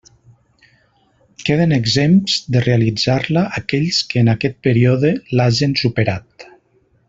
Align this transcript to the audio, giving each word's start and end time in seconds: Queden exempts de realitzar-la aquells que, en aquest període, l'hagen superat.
Queden 1.49 1.75
exempts 1.77 2.39
de 2.55 2.63
realitzar-la 2.65 3.45
aquells 3.61 4.01
que, 4.13 4.25
en 4.25 4.35
aquest 4.35 4.59
període, 4.69 5.15
l'hagen 5.41 5.81
superat. 5.85 6.51